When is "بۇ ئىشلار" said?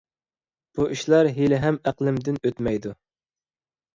0.77-1.27